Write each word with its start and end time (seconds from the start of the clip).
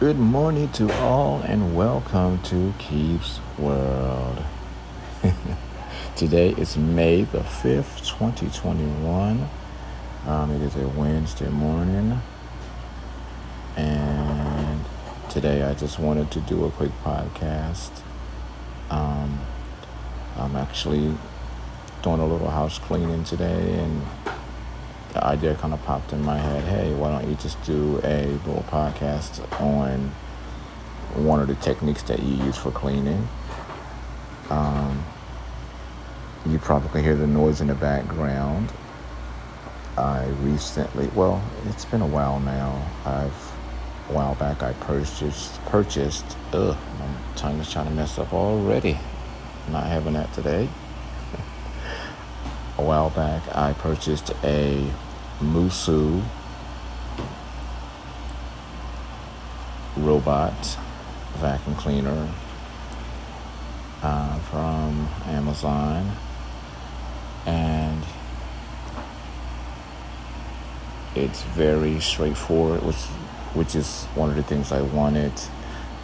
Good 0.00 0.18
morning 0.18 0.70
to 0.70 0.90
all, 0.94 1.42
and 1.42 1.76
welcome 1.76 2.40
to 2.44 2.72
Keith's 2.78 3.38
World. 3.58 4.42
Today 6.16 6.52
is 6.52 6.78
May 6.78 7.24
the 7.24 7.40
5th, 7.40 8.08
2021. 8.08 9.46
Um, 10.26 10.50
it 10.52 10.62
is 10.62 10.74
a 10.76 10.88
Wednesday 10.88 11.50
morning, 11.50 12.18
and 13.76 14.82
today 15.28 15.64
I 15.64 15.74
just 15.74 15.98
wanted 15.98 16.30
to 16.30 16.40
do 16.40 16.64
a 16.64 16.70
quick 16.70 16.92
podcast. 17.04 17.90
Um, 18.88 19.38
I'm 20.34 20.56
actually 20.56 21.14
doing 22.02 22.20
a 22.20 22.26
little 22.26 22.48
house 22.48 22.78
cleaning 22.78 23.24
today, 23.24 23.74
and 23.74 24.06
the 25.12 25.24
idea 25.24 25.54
kind 25.56 25.74
of 25.74 25.82
popped 25.84 26.12
in 26.12 26.22
my 26.22 26.38
head 26.38 26.64
hey, 26.64 26.94
why 26.94 27.10
don't 27.10 27.28
you 27.28 27.36
just 27.36 27.60
do 27.64 28.00
a 28.04 28.26
little 28.46 28.64
podcast 28.68 29.40
on 29.60 30.12
one 31.14 31.40
of 31.40 31.48
the 31.48 31.54
techniques 31.56 32.02
that 32.04 32.22
you 32.22 32.44
use 32.44 32.56
for 32.56 32.70
cleaning? 32.70 33.28
Um, 34.50 35.04
you 36.46 36.58
probably 36.58 37.02
hear 37.02 37.16
the 37.16 37.26
noise 37.26 37.60
in 37.60 37.66
the 37.66 37.74
background. 37.74 38.72
I 39.96 40.26
recently, 40.42 41.08
well, 41.08 41.42
it's 41.66 41.84
been 41.84 42.00
a 42.00 42.06
while 42.06 42.40
now. 42.40 42.88
I've 43.04 43.52
a 44.08 44.12
while 44.12 44.34
back 44.36 44.62
I 44.62 44.72
purchased 44.74 45.64
purchased. 45.66 46.24
Ugh, 46.52 46.76
my 46.98 47.06
tongue 47.36 47.58
is 47.60 47.70
trying 47.70 47.86
to 47.86 47.92
mess 47.92 48.18
up 48.18 48.32
already. 48.32 48.98
not 49.68 49.86
having 49.86 50.14
that 50.14 50.32
today 50.32 50.68
a 52.80 52.82
while 52.82 53.10
back, 53.10 53.42
I 53.54 53.74
purchased 53.74 54.30
a 54.42 54.90
Moosoo 55.40 56.22
robot 59.96 60.78
vacuum 61.34 61.76
cleaner 61.76 62.28
uh, 64.02 64.38
from 64.38 65.08
Amazon, 65.26 66.10
and 67.44 68.02
it's 71.14 71.42
very 71.42 72.00
straightforward, 72.00 72.82
which 72.82 72.96
which 73.52 73.74
is 73.74 74.04
one 74.14 74.30
of 74.30 74.36
the 74.36 74.42
things 74.42 74.72
I 74.72 74.80
wanted. 74.80 75.32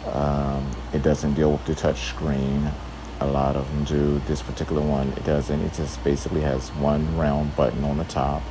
Um, 0.05 0.69
it 0.93 1.01
doesn't 1.01 1.33
deal 1.33 1.51
with 1.53 1.65
the 1.65 1.75
touch 1.75 2.09
screen 2.09 2.71
a 3.19 3.25
lot 3.25 3.55
of 3.55 3.67
them 3.69 3.83
do. 3.83 4.21
This 4.27 4.41
particular 4.41 4.81
one, 4.81 5.09
it 5.09 5.25
doesn't. 5.25 5.61
It 5.61 5.73
just 5.73 6.03
basically 6.03 6.41
has 6.41 6.69
one 6.69 7.17
round 7.17 7.55
button 7.55 7.83
on 7.83 7.97
the 7.97 8.03
top. 8.05 8.43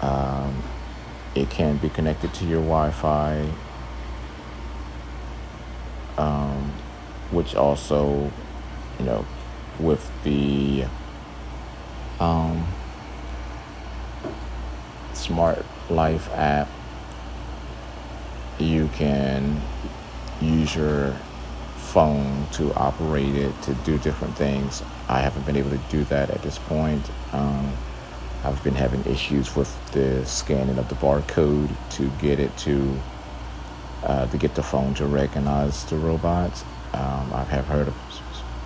Um, 0.00 0.62
it 1.34 1.48
can 1.50 1.76
be 1.76 1.88
connected 1.88 2.34
to 2.34 2.44
your 2.44 2.60
Wi-Fi, 2.60 3.48
um, 6.18 6.72
which 7.30 7.54
also, 7.54 8.30
you 8.98 9.04
know, 9.04 9.24
with 9.78 10.10
the 10.24 10.84
um, 12.18 12.66
Smart 15.14 15.64
Life 15.88 16.28
app, 16.32 16.68
you 18.58 18.88
can 18.94 19.60
use 20.40 20.74
your 20.74 21.16
phone 21.92 22.46
to 22.52 22.72
operate 22.74 23.34
it 23.34 23.60
to 23.62 23.74
do 23.84 23.98
different 23.98 24.34
things. 24.36 24.82
I 25.08 25.20
haven't 25.20 25.44
been 25.44 25.56
able 25.56 25.70
to 25.70 25.80
do 25.90 26.04
that 26.04 26.30
at 26.30 26.42
this 26.42 26.58
point. 26.58 27.10
Um, 27.32 27.72
I've 28.44 28.62
been 28.64 28.74
having 28.74 29.04
issues 29.04 29.54
with 29.54 29.70
the 29.92 30.24
scanning 30.24 30.78
of 30.78 30.88
the 30.88 30.94
barcode 30.94 31.70
to 31.96 32.10
get 32.20 32.40
it 32.40 32.56
to 32.58 32.98
uh, 34.04 34.26
to 34.26 34.36
get 34.38 34.54
the 34.54 34.62
phone 34.62 34.94
to 34.94 35.06
recognize 35.06 35.84
the 35.84 35.96
robot. 35.96 36.64
Um, 36.92 37.32
I 37.32 37.44
have 37.44 37.66
heard 37.66 37.88
of, 37.88 37.94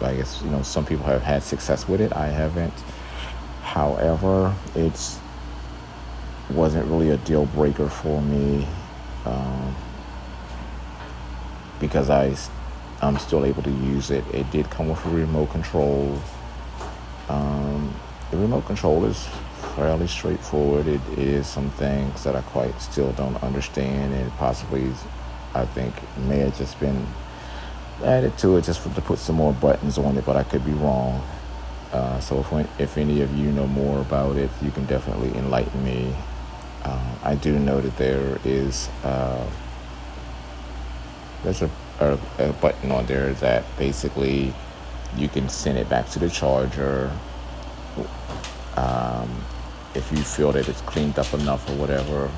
I 0.00 0.14
guess 0.14 0.40
you 0.42 0.50
know, 0.50 0.62
some 0.62 0.86
people 0.86 1.04
have 1.06 1.22
had 1.22 1.42
success 1.42 1.86
with 1.88 2.00
it. 2.00 2.12
I 2.12 2.28
haven't. 2.28 2.72
However, 3.62 4.54
it's 4.74 5.18
wasn't 6.48 6.86
really 6.86 7.10
a 7.10 7.16
deal 7.18 7.44
breaker 7.46 7.88
for 7.88 8.22
me 8.22 8.66
um, 9.24 9.74
because 11.80 12.08
I 12.08 12.36
I'm 13.02 13.18
still 13.18 13.44
able 13.44 13.62
to 13.62 13.70
use 13.70 14.10
it. 14.10 14.24
It 14.32 14.50
did 14.50 14.70
come 14.70 14.88
with 14.88 15.04
a 15.04 15.10
remote 15.10 15.50
control. 15.50 16.18
Um, 17.28 17.94
the 18.30 18.38
remote 18.38 18.66
control 18.66 19.04
is 19.04 19.28
fairly 19.74 20.06
straightforward. 20.06 20.86
It 20.86 21.00
is 21.18 21.46
some 21.46 21.70
things 21.72 22.24
that 22.24 22.34
I 22.34 22.40
quite 22.42 22.80
still 22.80 23.12
don't 23.12 23.42
understand, 23.42 24.14
and 24.14 24.30
possibly 24.32 24.90
I 25.54 25.66
think 25.66 25.94
may 26.26 26.38
have 26.38 26.56
just 26.56 26.80
been 26.80 27.06
added 28.02 28.36
to 28.38 28.56
it 28.56 28.64
just 28.64 28.80
for, 28.80 28.94
to 28.94 29.00
put 29.00 29.18
some 29.18 29.36
more 29.36 29.52
buttons 29.52 29.98
on 29.98 30.16
it, 30.16 30.24
but 30.24 30.36
I 30.36 30.44
could 30.44 30.64
be 30.64 30.72
wrong. 30.72 31.22
Uh, 31.92 32.18
so 32.20 32.40
if, 32.40 32.80
if 32.80 32.98
any 32.98 33.20
of 33.20 33.36
you 33.36 33.52
know 33.52 33.66
more 33.66 34.00
about 34.00 34.36
it, 34.36 34.50
you 34.62 34.70
can 34.70 34.86
definitely 34.86 35.36
enlighten 35.38 35.84
me. 35.84 36.14
Uh, 36.82 37.14
I 37.22 37.34
do 37.34 37.58
know 37.58 37.80
that 37.80 37.96
there 37.96 38.38
is 38.44 38.88
uh, 39.02 39.48
there's 41.42 41.62
a 41.62 41.70
a, 42.00 42.18
a 42.38 42.52
button 42.54 42.92
on 42.92 43.06
there 43.06 43.32
that 43.34 43.64
basically 43.78 44.54
you 45.16 45.28
can 45.28 45.48
send 45.48 45.78
it 45.78 45.88
back 45.88 46.08
to 46.10 46.18
the 46.18 46.28
charger. 46.28 47.10
Um, 48.76 49.44
if 49.94 50.10
you 50.12 50.18
feel 50.18 50.52
that 50.52 50.68
it's 50.68 50.82
cleaned 50.82 51.18
up 51.18 51.32
enough 51.32 51.68
or 51.70 51.74
whatever, 51.74 52.30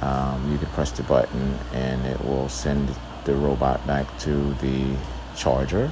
um, 0.00 0.52
you 0.52 0.58
can 0.58 0.68
press 0.68 0.92
the 0.92 1.02
button 1.02 1.58
and 1.72 2.06
it 2.06 2.22
will 2.24 2.48
send 2.48 2.94
the 3.24 3.34
robot 3.34 3.84
back 3.86 4.06
to 4.20 4.54
the 4.54 4.96
charger. 5.36 5.90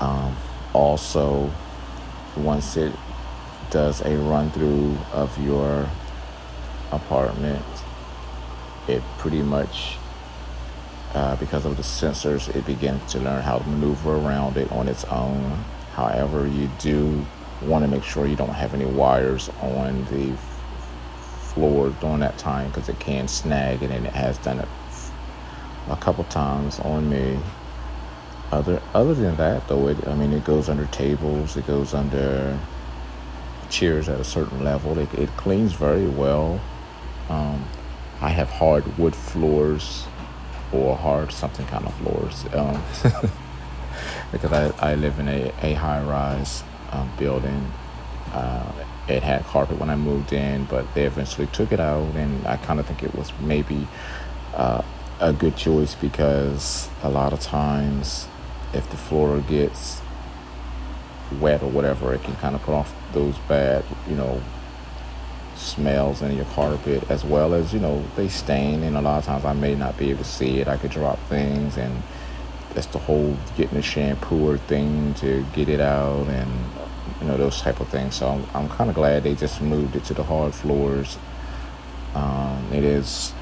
Um, 0.00 0.36
also, 0.72 1.50
once 2.36 2.76
it 2.76 2.92
does 3.70 4.00
a 4.02 4.16
run 4.16 4.50
through 4.50 4.96
of 5.12 5.36
your 5.42 5.88
apartment, 6.92 7.64
it 8.86 9.02
pretty 9.18 9.42
much 9.42 9.98
uh, 11.14 11.36
because 11.36 11.64
of 11.64 11.76
the 11.76 11.82
sensors, 11.82 12.54
it 12.54 12.66
begins 12.66 13.12
to 13.12 13.18
learn 13.18 13.42
how 13.42 13.58
to 13.58 13.68
maneuver 13.68 14.16
around 14.16 14.56
it 14.56 14.70
on 14.72 14.88
its 14.88 15.04
own. 15.04 15.64
However, 15.92 16.46
you 16.46 16.68
do 16.78 17.24
want 17.62 17.84
to 17.84 17.88
make 17.88 18.04
sure 18.04 18.26
you 18.26 18.36
don't 18.36 18.50
have 18.50 18.74
any 18.74 18.84
wires 18.84 19.48
on 19.60 20.04
the 20.06 20.36
floor 21.40 21.90
during 22.00 22.20
that 22.20 22.36
time 22.36 22.68
because 22.68 22.88
it 22.88 22.98
can 23.00 23.28
snag 23.28 23.82
and 23.82 23.92
it 23.92 24.12
has 24.12 24.36
done 24.38 24.58
it 24.58 24.68
a 25.88 25.96
couple 25.96 26.24
times 26.24 26.78
on 26.80 27.08
me. 27.08 27.38
Other 28.52 28.80
other 28.94 29.14
than 29.14 29.36
that, 29.36 29.66
though, 29.68 29.88
it, 29.88 30.06
I 30.06 30.14
mean, 30.14 30.32
it 30.32 30.44
goes 30.44 30.68
under 30.68 30.86
tables, 30.86 31.56
it 31.56 31.66
goes 31.66 31.94
under 31.94 32.58
chairs 33.70 34.08
at 34.08 34.20
a 34.20 34.24
certain 34.24 34.62
level. 34.62 34.98
It, 34.98 35.12
it 35.14 35.30
cleans 35.36 35.72
very 35.72 36.06
well. 36.06 36.60
Um, 37.28 37.64
I 38.20 38.28
have 38.28 38.48
hardwood 38.50 39.16
floors 39.16 40.06
or 40.72 40.96
hard 40.96 41.32
something 41.32 41.66
kind 41.66 41.86
of 41.86 41.94
floors 41.94 42.44
um, 42.54 42.82
because 44.32 44.52
I, 44.52 44.92
I 44.92 44.94
live 44.94 45.18
in 45.18 45.28
a, 45.28 45.52
a 45.62 45.74
high 45.74 46.02
rise 46.02 46.62
um, 46.92 47.10
building. 47.18 47.70
Uh, 48.32 48.70
it 49.08 49.22
had 49.22 49.44
carpet 49.44 49.78
when 49.78 49.88
I 49.88 49.96
moved 49.96 50.32
in, 50.32 50.64
but 50.64 50.92
they 50.94 51.04
eventually 51.04 51.46
took 51.48 51.72
it 51.72 51.78
out, 51.78 52.14
and 52.16 52.46
I 52.46 52.56
kind 52.56 52.80
of 52.80 52.86
think 52.86 53.02
it 53.02 53.14
was 53.14 53.32
maybe 53.40 53.86
uh, 54.54 54.82
a 55.20 55.32
good 55.32 55.56
choice 55.56 55.94
because 55.94 56.88
a 57.02 57.08
lot 57.08 57.32
of 57.32 57.40
times 57.40 58.26
if 58.72 58.90
the 58.90 58.96
floor 58.96 59.38
gets 59.40 60.00
wet 61.40 61.62
or 61.62 61.70
whatever, 61.70 62.14
it 62.14 62.22
can 62.22 62.34
kind 62.36 62.54
of 62.54 62.62
put 62.62 62.74
off 62.74 62.94
those 63.12 63.36
bad, 63.48 63.84
you 64.08 64.16
know, 64.16 64.40
smells 65.56 66.22
in 66.22 66.36
your 66.36 66.44
carpet 66.46 67.10
as 67.10 67.24
well 67.24 67.54
as 67.54 67.72
you 67.72 67.80
know 67.80 68.04
they 68.14 68.28
stain 68.28 68.82
and 68.82 68.96
a 68.96 69.00
lot 69.00 69.18
of 69.18 69.24
times 69.24 69.44
I 69.44 69.52
may 69.52 69.74
not 69.74 69.96
be 69.96 70.10
able 70.10 70.22
to 70.22 70.28
see 70.28 70.60
it. 70.60 70.68
I 70.68 70.76
could 70.76 70.90
drop 70.90 71.18
things 71.28 71.76
and 71.76 72.02
that's 72.74 72.86
the 72.88 72.98
whole 72.98 73.36
getting 73.56 73.78
a 73.78 73.82
shampooer 73.82 74.60
thing 74.60 75.14
to 75.14 75.44
get 75.54 75.68
it 75.68 75.80
out 75.80 76.26
and 76.28 76.50
you 77.20 77.26
know 77.26 77.36
those 77.36 77.60
type 77.60 77.80
of 77.80 77.88
things. 77.88 78.16
So 78.16 78.28
I'm, 78.28 78.46
I'm 78.54 78.68
kind 78.68 78.90
of 78.90 78.96
glad 78.96 79.22
they 79.22 79.34
just 79.34 79.60
moved 79.62 79.96
it 79.96 80.04
to 80.04 80.14
the 80.14 80.24
hard 80.24 80.54
floors. 80.54 81.18
Um, 82.14 82.68
it 82.72 82.84
is 82.84 83.32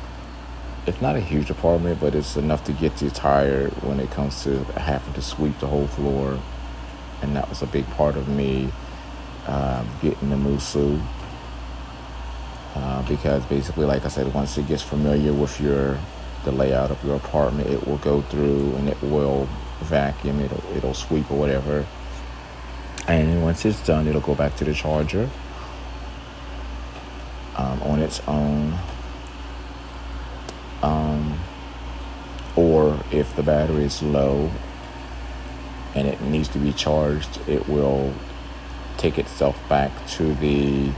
it's 0.87 1.01
not 1.01 1.17
a 1.17 1.21
huge 1.21 1.49
apartment 1.51 1.99
but 1.99 2.15
it's 2.15 2.37
enough 2.37 2.63
to 2.65 2.73
get 2.73 3.01
you 3.01 3.11
tired 3.11 3.73
when 3.83 3.99
it 3.99 4.11
comes 4.11 4.45
to 4.45 4.65
having 4.77 5.13
to 5.15 5.23
sweep 5.23 5.59
the 5.59 5.67
whole 5.67 5.89
floor. 5.89 6.39
And 7.23 7.35
that 7.37 7.49
was 7.49 7.63
a 7.63 7.67
big 7.67 7.87
part 7.91 8.17
of 8.17 8.29
me 8.29 8.71
uh, 9.47 9.85
getting 10.01 10.31
the 10.31 10.37
Moosoo 10.37 11.03
uh, 12.75 13.03
because 13.09 13.45
basically, 13.47 13.87
like 13.87 14.05
I 14.05 14.09
said, 14.09 14.33
once 14.35 14.59
it 14.59 14.67
gets 14.67 14.83
familiar 14.83 15.33
with 15.33 15.61
your 15.61 15.99
the 16.45 16.53
layout 16.53 16.91
of 16.91 17.03
your 17.05 17.17
apartment, 17.17 17.71
it 17.71 17.87
will 17.87 17.99
go 17.99 18.21
through 18.23 18.75
and 18.77 18.89
it 18.89 19.01
will 19.03 19.49
vacuum, 19.81 20.41
it'll 20.41 20.77
it'll 20.77 20.95
sweep 20.95 21.31
or 21.31 21.39
whatever. 21.39 21.87
And 23.07 23.43
once 23.43 23.65
it's 23.65 23.85
done, 23.87 24.07
it'll 24.09 24.21
go 24.21 24.35
back 24.35 24.57
to 24.57 24.65
the 24.65 24.75
charger 24.75 25.29
um, 27.57 27.83
on 27.83 28.01
its 28.01 28.21
own. 28.27 28.79
Um, 30.83 31.39
or 32.57 33.01
if 33.11 33.35
the 33.37 33.43
battery 33.43 33.85
is 33.85 34.03
low 34.03 34.51
and 35.95 36.07
it 36.07 36.21
needs 36.23 36.49
to 36.49 36.59
be 36.59 36.73
charged, 36.73 37.41
it 37.49 37.69
will 37.69 38.13
take 38.97 39.19
itself 39.19 39.57
back 39.69 39.91
to 40.09 40.35
the 40.35 40.91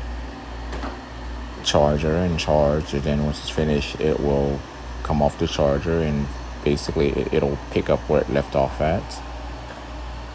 charger 1.67 2.15
and 2.15 2.39
charge. 2.39 2.95
And 2.95 3.03
then 3.03 3.25
once 3.25 3.41
it's 3.41 3.51
finished, 3.51 4.01
it 4.01 4.19
will 4.21 4.59
come 5.03 5.21
off 5.21 5.39
the 5.39 5.47
charger 5.47 6.01
and 6.01 6.27
basically 6.65 7.11
it, 7.11 7.43
will 7.43 7.59
pick 7.71 7.91
up 7.91 8.01
where 8.09 8.23
it 8.23 8.31
left 8.31 8.57
off 8.57 8.81
at. 8.81 9.03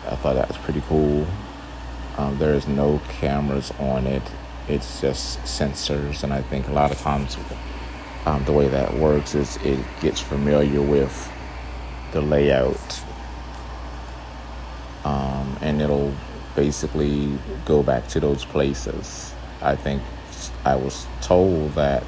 I 0.08 0.16
thought 0.16 0.36
that 0.36 0.48
was 0.48 0.58
pretty 0.58 0.82
cool. 0.88 1.26
Um, 2.18 2.38
there 2.38 2.54
is 2.54 2.68
no 2.68 3.02
cameras 3.10 3.72
on 3.80 4.06
it. 4.06 4.24
It's 4.68 5.02
just 5.02 5.40
sensors, 5.40 6.24
and 6.24 6.32
I 6.32 6.42
think 6.42 6.68
a 6.68 6.74
lot 6.74 6.92
of 6.92 7.00
times 7.00 7.38
um, 8.26 8.44
the 8.46 8.52
way 8.52 8.68
that 8.68 8.94
works 8.94 9.34
is 9.34 9.58
it 9.58 9.84
gets 10.02 10.20
familiar 10.20 10.82
with 10.82 11.32
the 12.12 12.22
layout 12.22 13.02
um, 15.04 15.58
and 15.62 15.82
it'll 15.82 16.14
basically 16.56 17.38
go 17.66 17.82
back 17.82 18.08
to 18.10 18.20
those 18.20 18.46
places. 18.46 19.34
I 19.62 19.76
think 19.76 20.02
I 20.66 20.76
was 20.76 21.06
told 21.22 21.74
that 21.76 22.04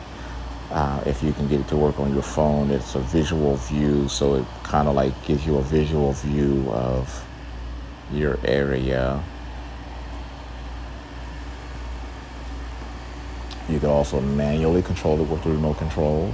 uh, 0.71 1.03
if 1.05 1.21
you 1.21 1.33
can 1.33 1.47
get 1.47 1.59
it 1.59 1.67
to 1.67 1.77
work 1.77 1.99
on 1.99 2.13
your 2.13 2.23
phone, 2.23 2.71
it's 2.71 2.95
a 2.95 2.99
visual 2.99 3.57
view, 3.57 4.07
so 4.09 4.35
it 4.35 4.45
kind 4.63 4.87
of 4.87 4.95
like 4.95 5.13
gives 5.25 5.45
you 5.45 5.57
a 5.57 5.61
visual 5.61 6.13
view 6.13 6.67
of 6.71 7.25
your 8.11 8.39
area. 8.43 9.23
You 13.69 13.79
can 13.79 13.89
also 13.89 14.19
manually 14.19 14.81
control 14.81 15.21
it 15.21 15.27
with 15.29 15.43
the 15.43 15.49
remote 15.49 15.77
control. 15.77 16.33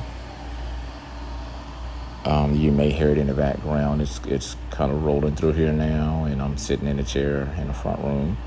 Um, 2.26 2.56
you 2.56 2.72
may 2.72 2.92
hear 2.92 3.10
it 3.10 3.18
in 3.18 3.28
the 3.28 3.34
background. 3.34 4.02
It's 4.02 4.20
it's 4.26 4.56
kind 4.72 4.92
of 4.92 5.04
rolling 5.04 5.36
through 5.36 5.54
here 5.54 5.72
now, 5.72 6.26
and 6.26 6.42
I'm 6.42 6.58
sitting 6.58 6.88
in 6.88 7.00
a 7.00 7.04
chair 7.04 7.54
in 7.58 7.68
the 7.68 7.74
front 7.74 8.04
room. 8.04 8.38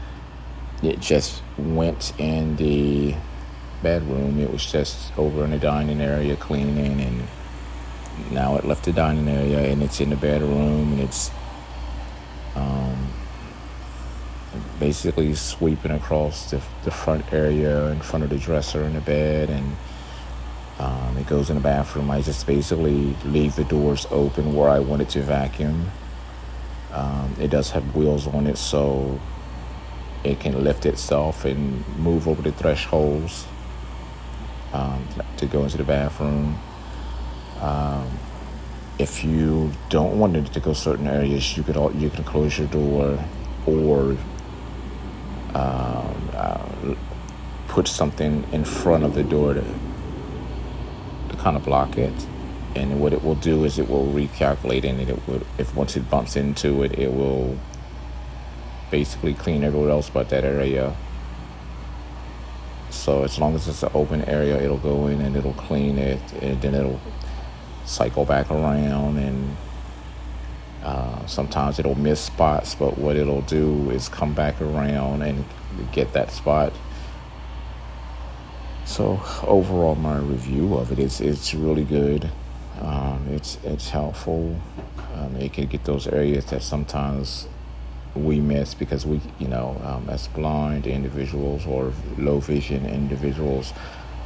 It 0.82 1.00
just 1.00 1.42
went 1.58 2.12
in 2.18 2.56
the 2.56 3.14
bedroom. 3.82 4.38
It 4.38 4.50
was 4.50 4.70
just 4.70 5.16
over 5.18 5.44
in 5.44 5.50
the 5.50 5.58
dining 5.58 6.00
area 6.00 6.36
cleaning, 6.36 7.00
and 7.00 7.22
now 8.30 8.56
it 8.56 8.64
left 8.64 8.84
the 8.84 8.92
dining 8.92 9.28
area, 9.28 9.70
and 9.70 9.82
it's 9.82 10.00
in 10.00 10.10
the 10.10 10.16
bedroom, 10.16 10.92
and 10.92 11.00
it's 11.00 11.30
um, 12.54 13.12
basically 14.78 15.34
sweeping 15.34 15.90
across 15.90 16.50
the, 16.50 16.60
the 16.84 16.90
front 16.90 17.32
area 17.32 17.88
in 17.88 18.00
front 18.00 18.24
of 18.24 18.30
the 18.30 18.38
dresser 18.38 18.82
in 18.82 18.94
the 18.94 19.00
bed, 19.00 19.50
and 19.50 19.76
um, 20.78 21.16
it 21.18 21.26
goes 21.26 21.50
in 21.50 21.56
the 21.56 21.62
bathroom. 21.62 22.10
I 22.10 22.22
just 22.22 22.46
basically 22.46 23.16
leave 23.24 23.56
the 23.56 23.64
doors 23.64 24.06
open 24.10 24.54
where 24.54 24.70
I 24.70 24.78
want 24.78 25.02
it 25.02 25.10
to 25.10 25.22
vacuum. 25.22 25.90
Um, 26.92 27.34
it 27.40 27.48
does 27.48 27.70
have 27.70 27.96
wheels 27.96 28.26
on 28.26 28.46
it, 28.46 28.58
so 28.58 29.20
it 30.24 30.38
can 30.40 30.62
lift 30.62 30.86
itself 30.86 31.44
and 31.44 31.84
move 31.98 32.28
over 32.28 32.42
the 32.42 32.52
thresholds 32.52 33.46
um, 34.72 35.06
to 35.36 35.46
go 35.46 35.64
into 35.64 35.76
the 35.76 35.84
bathroom. 35.84 36.58
Um, 37.60 38.18
if 38.98 39.24
you 39.24 39.72
don't 39.88 40.18
want 40.18 40.36
it 40.36 40.52
to 40.52 40.60
go 40.60 40.72
certain 40.72 41.06
areas, 41.06 41.56
you 41.56 41.62
could 41.62 41.76
all, 41.76 41.92
you 41.94 42.10
can 42.10 42.24
close 42.24 42.58
your 42.58 42.68
door 42.68 43.22
or 43.66 44.16
um, 45.54 46.30
uh, 46.34 46.94
put 47.68 47.88
something 47.88 48.44
in 48.52 48.64
front 48.64 49.04
of 49.04 49.14
the 49.14 49.22
door 49.22 49.54
to 49.54 49.64
to 51.28 51.36
kind 51.36 51.56
of 51.56 51.64
block 51.64 51.98
it. 51.98 52.26
And 52.74 53.00
what 53.00 53.12
it 53.12 53.22
will 53.22 53.34
do 53.34 53.64
is 53.64 53.78
it 53.78 53.88
will 53.88 54.06
recalculate 54.06 54.84
and 54.84 55.00
it 55.00 55.28
will, 55.28 55.42
if 55.58 55.74
once 55.74 55.96
it 55.96 56.08
bumps 56.08 56.36
into 56.36 56.82
it, 56.82 56.98
it 56.98 57.12
will 57.12 57.58
basically 58.90 59.34
clean 59.34 59.62
everywhere 59.64 59.90
else 59.90 60.08
but 60.08 60.28
that 60.30 60.44
area. 60.44 60.94
So 63.02 63.24
as 63.24 63.38
long 63.38 63.54
as 63.54 63.66
it's 63.66 63.82
an 63.82 63.90
open 63.94 64.22
area, 64.26 64.56
it'll 64.62 64.78
go 64.78 65.08
in 65.08 65.20
and 65.20 65.36
it'll 65.36 65.54
clean 65.54 65.98
it, 65.98 66.20
and 66.40 66.60
then 66.62 66.74
it'll 66.74 67.00
cycle 67.84 68.24
back 68.24 68.50
around. 68.50 69.18
And 69.18 69.56
uh, 70.84 71.26
sometimes 71.26 71.78
it'll 71.78 71.96
miss 71.96 72.20
spots, 72.20 72.74
but 72.74 72.98
what 72.98 73.16
it'll 73.16 73.42
do 73.42 73.90
is 73.90 74.08
come 74.08 74.34
back 74.34 74.60
around 74.60 75.22
and 75.22 75.44
get 75.92 76.12
that 76.12 76.30
spot 76.30 76.72
so 78.84 79.20
overall, 79.46 79.94
my 79.94 80.18
review 80.18 80.74
of 80.74 80.92
it 80.92 80.98
is 80.98 81.20
it's 81.20 81.54
really 81.54 81.84
good. 81.84 82.28
Um, 82.80 83.26
it's 83.30 83.58
it's 83.64 83.88
helpful. 83.88 84.56
Um, 85.14 85.36
it 85.36 85.52
can 85.52 85.66
get 85.66 85.84
those 85.84 86.06
areas 86.06 86.46
that 86.46 86.62
sometimes 86.62 87.46
we 88.14 88.40
miss 88.40 88.74
because 88.74 89.06
we, 89.06 89.20
you 89.38 89.48
know, 89.48 89.80
um, 89.84 90.08
as 90.10 90.28
blind 90.28 90.86
individuals 90.86 91.66
or 91.66 91.92
low 92.18 92.40
vision 92.40 92.86
individuals, 92.86 93.72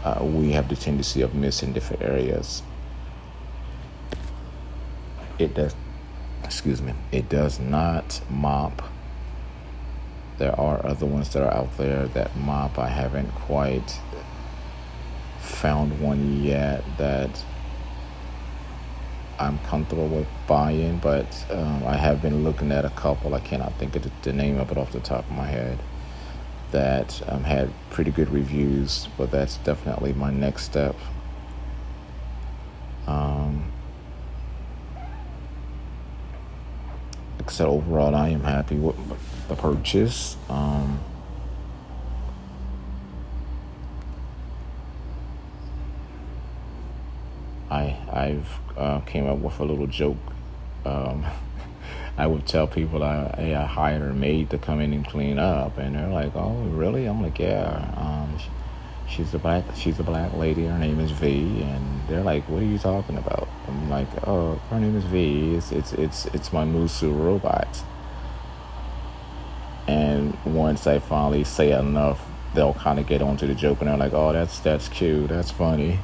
uh, 0.05 0.23
we 0.23 0.53
have 0.53 0.69
the 0.69 0.77
tendency 0.77 1.23
of 1.23 1.35
missing 1.35 1.73
different 1.73 2.03
areas. 2.03 2.62
It 5.38 5.55
does, 5.55 5.75
excuse 6.44 6.81
me, 6.83 6.94
it 7.12 7.29
does 7.29 7.61
not 7.61 8.21
mop. 8.31 8.83
There 10.38 10.59
are 10.59 10.85
other 10.85 11.06
ones 11.06 11.33
that 11.33 11.43
are 11.43 11.53
out 11.53 11.77
there 11.77 12.06
that 12.09 12.37
mop. 12.37 12.79
I 12.79 12.88
haven't 12.88 13.31
quite 13.33 13.99
found 15.41 16.00
one 16.00 16.43
yet 16.43 16.85
that 16.99 17.31
I'm 19.38 19.59
comfortable 19.61 20.09
with 20.09 20.27
buying, 20.47 20.99
but 20.99 21.27
um, 21.50 21.85
I 21.87 21.97
have 21.97 22.23
been 22.23 22.44
looking 22.44 22.73
at 22.73 22.85
a 22.85 22.91
couple. 22.91 23.35
I 23.35 23.41
cannot 23.41 23.75
think 23.79 23.94
of 23.97 24.11
the 24.23 24.33
name 24.33 24.59
of 24.59 24.71
it 24.71 24.79
off 24.79 24.93
the 24.93 25.00
top 25.00 25.25
of 25.25 25.33
my 25.33 25.47
head 25.47 25.79
that 26.73 27.23
um, 27.29 27.44
had 27.44 27.71
pretty 27.91 28.11
good 28.11 28.29
reviews, 28.31 29.09
but 29.17 29.31
that's 29.31 29.59
definitely 29.59 30.12
my 30.12 30.31
next 30.31 30.65
step. 30.65 30.97
Um, 33.06 33.71
except 37.38 37.69
overall, 37.69 38.15
I 38.15 38.31
am 38.31 38.43
happy 38.43 38.77
with 38.77 38.97
the 39.49 39.55
purchase. 39.55 40.37
Um, 40.49 41.00
I 47.71 47.97
I've 48.16 48.58
uh, 48.78 49.00
came 49.00 49.26
up 49.26 49.38
with 49.38 49.61
a 49.61 49.64
little 49.64 49.87
joke. 49.87 50.16
Um, 50.85 51.26
I 52.18 52.26
would 52.26 52.46
tell 52.46 52.66
people 52.66 53.02
I 53.02 53.35
hey, 53.37 53.54
I 53.54 53.66
hired 53.66 54.02
a 54.02 54.14
maid 54.14 54.49
to 54.50 54.58
come 54.58 54.80
in 54.80 54.94
and 54.94 55.06
clean 55.06 55.38
up, 55.38 55.76
and 55.76 55.94
they're 55.94 56.08
like, 56.08 56.35
"Oh, 56.35 56.54
really?" 56.70 57.04
I'm 57.04 57.23
like, 57.23 57.38
"Yeah." 57.38 57.92
Um, 57.96 58.38
she's 59.06 59.35
a 59.35 59.38
black 59.38 59.64
she's 59.75 59.99
a 59.99 60.02
black 60.02 60.32
lady. 60.35 60.66
Her 60.66 60.78
name 60.78 60.99
is 60.99 61.11
V, 61.11 61.62
and 61.62 62.00
they're 62.08 62.23
like, 62.23 62.49
"What 62.49 62.62
are 62.62 62.66
you 62.66 62.78
talking 62.78 63.18
about?" 63.18 63.49
I'm 63.68 63.90
like, 63.90 64.08
"Oh, 64.26 64.54
her 64.70 64.80
name 64.80 64.96
is 64.96 65.04
V. 65.04 65.54
It's 65.56 65.73
it's 65.73 65.92
it's 65.92 66.26
it's 66.26 66.52
my 66.54 66.64
Moosoo 66.64 67.12
robot." 67.12 67.82
And 69.87 70.37
once 70.44 70.87
I 70.87 70.99
finally 70.99 71.44
say 71.44 71.70
enough, 71.78 72.25
they'll 72.54 72.75
kind 72.75 72.99
of 72.99 73.06
get 73.06 73.20
onto 73.20 73.46
the 73.46 73.54
joke, 73.54 73.80
and 73.80 73.88
they're 73.88 73.99
like, 73.99 74.14
"Oh, 74.14 74.32
that's 74.32 74.58
that's 74.61 74.88
cute. 74.88 75.28
That's 75.28 75.50
funny." 75.50 75.99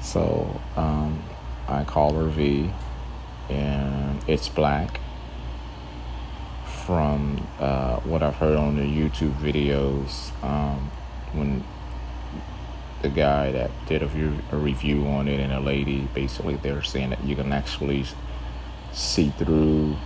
So 0.00 0.60
um, 0.76 1.22
I 1.68 1.84
call 1.84 2.14
her 2.14 2.28
V, 2.28 2.70
and 3.48 4.22
it's 4.28 4.48
black. 4.48 5.00
From 6.86 7.46
uh, 7.58 8.00
what 8.00 8.22
I've 8.22 8.36
heard 8.36 8.56
on 8.56 8.76
the 8.76 8.82
YouTube 8.82 9.34
videos, 9.38 10.30
um, 10.44 10.90
when 11.32 11.64
the 13.00 13.08
guy 13.08 13.52
that 13.52 13.70
did 13.86 14.02
a, 14.02 14.06
view, 14.06 14.38
a 14.52 14.56
review 14.56 15.06
on 15.06 15.26
it 15.28 15.40
and 15.40 15.52
a 15.52 15.60
lady, 15.60 16.08
basically 16.12 16.56
they're 16.56 16.82
saying 16.82 17.10
that 17.10 17.24
you 17.24 17.36
can 17.36 17.52
actually 17.52 18.04
see 18.92 19.30
through 19.30 19.96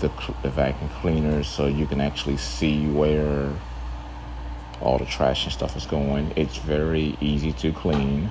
the, 0.00 0.10
the 0.42 0.50
vacuum 0.50 0.90
cleaner, 1.00 1.42
so 1.42 1.66
you 1.66 1.86
can 1.86 2.00
actually 2.00 2.36
see 2.38 2.86
where 2.88 3.52
all 4.80 4.98
the 4.98 5.06
trash 5.06 5.44
and 5.44 5.52
stuff 5.52 5.76
is 5.76 5.86
going. 5.86 6.32
It's 6.36 6.56
very 6.56 7.16
easy 7.20 7.52
to 7.52 7.72
clean 7.72 8.30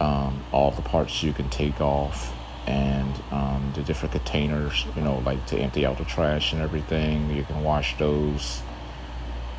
um, 0.00 0.44
all 0.52 0.70
the 0.70 0.82
parts 0.82 1.22
you 1.22 1.32
can 1.32 1.48
take 1.48 1.80
off 1.80 2.32
and 2.66 3.14
um, 3.30 3.72
the 3.74 3.82
different 3.82 4.12
containers, 4.12 4.84
you 4.96 5.02
know, 5.02 5.18
like 5.24 5.44
to 5.46 5.58
empty 5.58 5.86
out 5.86 5.98
the 5.98 6.04
trash 6.04 6.52
and 6.52 6.60
everything. 6.60 7.30
You 7.30 7.44
can 7.44 7.62
wash 7.62 7.96
those. 7.98 8.60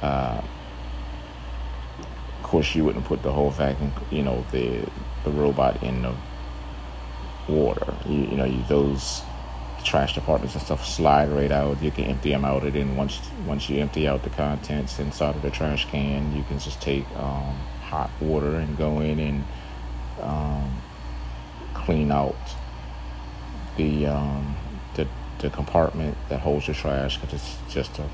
Uh, 0.02 0.42
of 2.38 2.44
course, 2.44 2.76
you 2.76 2.84
wouldn't 2.86 3.06
put 3.06 3.24
the 3.24 3.32
whole 3.32 3.50
vacuum, 3.50 3.92
you 4.12 4.24
know, 4.24 4.46
the 4.52 4.88
the 5.24 5.32
robot 5.32 5.82
in 5.84 6.02
the 6.02 6.14
water. 7.48 7.94
You, 8.06 8.20
you 8.20 8.38
know, 8.38 8.46
you, 8.46 8.64
those 8.68 9.22
trash 9.84 10.16
departments 10.16 10.54
and 10.56 10.64
stuff 10.64 10.86
slide 10.86 11.30
right 11.30 11.52
out. 11.52 11.82
You 11.82 11.92
can 11.92 12.06
empty 12.06 12.30
them 12.32 12.44
out, 12.44 12.64
and 12.64 12.74
then 12.74 12.96
once 12.98 13.20
once 13.46 13.70
you 13.70 13.80
empty 13.80 14.08
out 14.08 14.24
the 14.24 14.30
contents 14.30 15.00
inside 15.00 15.36
of 15.36 15.42
the 15.42 15.52
trash 15.52 15.86
can, 15.90 16.36
you 16.36 16.44
can 16.44 16.60
just 16.60 16.82
take 16.82 17.06
um, 17.16 17.56
hot 17.84 18.10
water 18.20 18.56
and 18.56 18.78
go 18.78 19.00
in 19.00 19.20
and 19.20 19.44
um, 20.22 20.82
clean 21.74 22.12
out 22.12 22.36
the 23.78 24.08
um, 24.08 24.56
the, 24.96 25.08
the 25.40 25.50
compartment 25.50 26.18
that 26.30 26.40
holds 26.40 26.68
your 26.68 26.76
trash 26.76 27.18
because 27.18 27.34
it's 27.34 27.74
just 27.74 28.00
a 28.00 28.10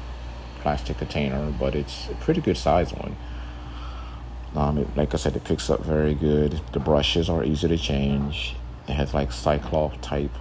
plastic 0.62 0.98
container, 0.98 1.51
but 1.60 1.75
it's 1.75 2.10
a 2.10 2.15
pretty 2.15 2.41
good 2.41 2.57
size 2.57 2.93
one. 2.93 3.15
Um, 4.55 4.77
it, 4.77 4.88
like 4.95 5.13
I 5.13 5.17
said, 5.17 5.36
it 5.36 5.43
picks 5.43 5.69
up 5.69 5.83
very 5.83 6.13
good. 6.13 6.62
The 6.74 6.79
brushes 6.79 7.29
are 7.29 7.43
easy 7.43 7.67
to 7.67 7.77
change. 7.77 8.55
It 8.88 8.93
has 8.93 9.13
like 9.13 9.31
Cyclops 9.31 9.98
type, 10.05 10.31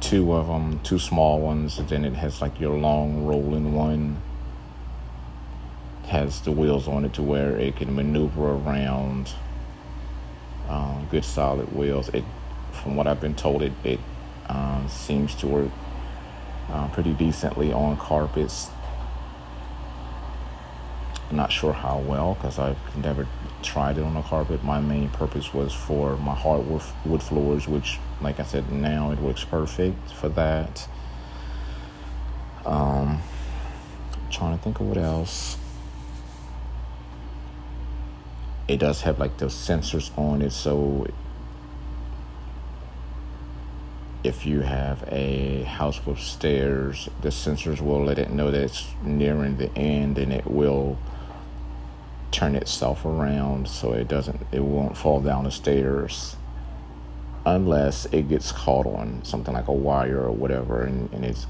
two 0.00 0.32
of 0.32 0.46
them, 0.46 0.80
two 0.80 0.98
small 0.98 1.40
ones. 1.40 1.78
And 1.78 1.88
then 1.88 2.04
it 2.04 2.14
has 2.14 2.40
like 2.40 2.60
your 2.60 2.76
long 2.76 3.24
rolling 3.24 3.74
one. 3.74 4.20
Has 6.06 6.40
the 6.42 6.52
wheels 6.52 6.86
on 6.86 7.04
it 7.04 7.14
to 7.14 7.22
where 7.22 7.56
it 7.56 7.76
can 7.76 7.94
maneuver 7.94 8.52
around. 8.52 9.32
Um, 10.72 11.06
good 11.10 11.24
solid 11.24 11.72
wheels. 11.74 12.08
It, 12.08 12.24
from 12.72 12.96
what 12.96 13.06
I've 13.06 13.20
been 13.20 13.34
told, 13.34 13.62
it 13.62 13.72
it 13.84 14.00
um, 14.48 14.88
seems 14.88 15.34
to 15.36 15.46
work 15.46 15.70
uh, 16.70 16.88
pretty 16.88 17.12
decently 17.12 17.72
on 17.72 17.96
carpets 17.96 18.70
not 21.32 21.50
sure 21.50 21.72
how 21.72 21.98
well 21.98 22.34
because 22.34 22.58
I've 22.58 22.96
never 22.96 23.26
tried 23.62 23.98
it 23.98 24.02
on 24.02 24.16
a 24.16 24.22
carpet. 24.22 24.62
My 24.62 24.80
main 24.80 25.08
purpose 25.10 25.52
was 25.54 25.72
for 25.72 26.16
my 26.18 26.34
hardwood 26.34 26.82
wood 27.04 27.22
floors, 27.22 27.66
which, 27.66 27.98
like 28.20 28.38
I 28.38 28.44
said, 28.44 28.70
now 28.70 29.10
it 29.12 29.18
works 29.18 29.44
perfect 29.44 30.12
for 30.12 30.28
that. 30.30 30.88
Um, 32.64 33.20
trying 34.30 34.56
to 34.56 34.62
think 34.62 34.80
of 34.80 34.86
what 34.86 34.98
else. 34.98 35.56
It 38.68 38.78
does 38.78 39.02
have 39.02 39.18
like 39.18 39.38
the 39.38 39.46
sensors 39.46 40.16
on 40.16 40.42
it, 40.42 40.52
so 40.52 41.06
if 44.24 44.46
you 44.46 44.60
have 44.60 45.02
a 45.10 45.64
house 45.64 46.04
with 46.06 46.20
stairs, 46.20 47.08
the 47.22 47.30
sensors 47.30 47.80
will 47.80 48.04
let 48.04 48.18
it 48.18 48.30
know 48.30 48.50
that 48.50 48.62
it's 48.62 48.86
nearing 49.02 49.56
the 49.56 49.76
end 49.76 50.16
and 50.16 50.32
it 50.32 50.46
will 50.46 50.96
turn 52.30 52.54
itself 52.54 53.04
around 53.04 53.68
so 53.68 53.92
it 53.92 54.08
doesn't 54.08 54.40
it 54.50 54.64
won't 54.64 54.96
fall 54.96 55.20
down 55.20 55.44
the 55.44 55.50
stairs 55.50 56.34
unless 57.44 58.06
it 58.06 58.28
gets 58.28 58.50
caught 58.52 58.86
on 58.86 59.22
something 59.22 59.52
like 59.52 59.68
a 59.68 59.72
wire 59.72 60.22
or 60.22 60.32
whatever 60.32 60.82
and, 60.82 61.12
and 61.12 61.24
it 61.26 61.46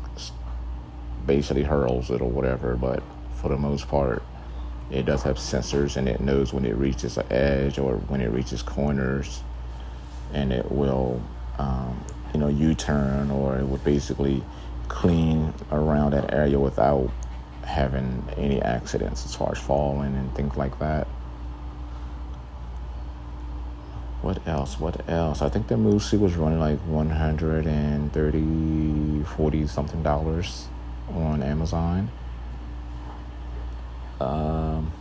basically 1.25 1.63
hurls 1.63 2.11
it 2.11 2.21
or 2.21 2.29
whatever 2.29 2.75
but 2.75 3.01
for 3.37 3.49
the 3.49 3.57
most 3.57 3.87
part 3.87 4.23
it 4.91 5.07
does 5.07 5.23
have 5.23 5.37
sensors 5.37 5.97
and 5.97 6.09
it 6.09 6.21
knows 6.21 6.53
when 6.53 6.65
it 6.65 6.77
reaches 6.77 7.17
an 7.17 7.27
edge 7.31 7.79
or 7.79 7.97
when 7.97 8.21
it 8.21 8.31
reaches 8.31 8.63
corners 8.63 9.43
and 10.33 10.53
it 10.53 10.71
will 10.71 11.23
um, 11.59 12.05
you 12.35 12.41
know 12.41 12.49
u-turn 12.49 13.31
or 13.31 13.59
it 13.59 13.65
would 13.65 13.85
basically 13.85 14.43
clean 14.89 15.55
around 15.71 16.13
that 16.13 16.33
area 16.33 16.59
without 16.59 17.11
having 17.65 18.25
any 18.37 18.61
accidents 18.61 19.25
as 19.25 19.35
far 19.35 19.53
as 19.53 19.59
falling 19.59 20.15
and 20.15 20.35
things 20.35 20.55
like 20.57 20.79
that. 20.79 21.07
What 24.21 24.47
else? 24.47 24.79
What 24.79 25.09
else? 25.09 25.41
I 25.43 25.49
think 25.49 25.67
the 25.69 25.75
Moosoo 25.75 26.21
was 26.21 26.37
running 26.37 26.61
like 26.61 26.79
130, 26.81 29.25
40 29.25 29.67
something 29.67 30.03
dollars 30.03 30.69
on 31.13 31.43
Amazon. 31.43 32.11
Um, 34.23 34.93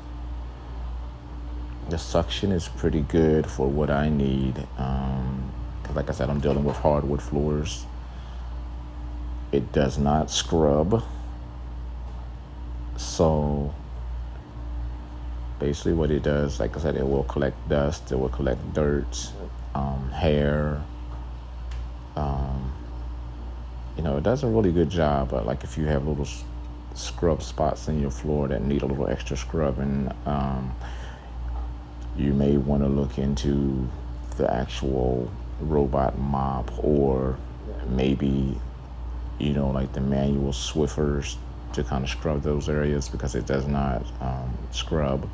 the 1.89 1.97
suction 1.97 2.51
is 2.51 2.67
pretty 2.67 3.01
good 3.01 3.45
for 3.45 3.67
what 3.67 3.89
I 3.89 4.09
need. 4.09 4.57
Um, 4.77 5.51
cause 5.83 5.95
like 5.95 6.09
I 6.09 6.13
said, 6.13 6.29
I'm 6.29 6.39
dealing 6.39 6.63
with 6.63 6.77
hardwood 6.77 7.21
floors. 7.21 7.85
It 9.51 9.71
does 9.73 9.97
not 9.97 10.31
scrub 10.31 11.03
so 13.01 13.73
basically, 15.59 15.93
what 15.93 16.11
it 16.11 16.23
does, 16.23 16.59
like 16.59 16.77
I 16.77 16.79
said, 16.79 16.95
it 16.95 17.07
will 17.07 17.23
collect 17.23 17.57
dust, 17.67 18.11
it 18.11 18.15
will 18.15 18.29
collect 18.29 18.73
dirt, 18.73 19.31
um, 19.73 20.09
hair. 20.11 20.81
Um, 22.15 22.71
you 23.97 24.03
know, 24.03 24.17
it 24.17 24.23
does 24.23 24.43
a 24.43 24.47
really 24.47 24.71
good 24.71 24.89
job. 24.89 25.31
But 25.31 25.45
like 25.45 25.63
if 25.63 25.77
you 25.77 25.85
have 25.85 26.07
little 26.07 26.27
scrub 26.93 27.41
spots 27.41 27.87
in 27.87 27.99
your 27.99 28.11
floor 28.11 28.47
that 28.47 28.63
need 28.63 28.81
a 28.81 28.85
little 28.85 29.07
extra 29.07 29.37
scrubbing, 29.37 30.11
um, 30.25 30.75
you 32.17 32.33
may 32.33 32.57
want 32.57 32.83
to 32.83 32.89
look 32.89 33.17
into 33.17 33.87
the 34.37 34.53
actual 34.53 35.31
robot 35.59 36.17
mop 36.17 36.71
or 36.83 37.37
maybe 37.87 38.59
you 39.37 39.53
know 39.53 39.69
like 39.69 39.91
the 39.93 40.01
manual 40.01 40.51
swiffers 40.51 41.35
to 41.73 41.83
kind 41.83 42.03
of 42.03 42.09
scrub 42.09 42.41
those 42.41 42.67
areas 42.67 43.07
because 43.07 43.35
it 43.35 43.45
does 43.45 43.67
not 43.67 44.05
um, 44.19 44.57
scrub. 44.71 45.29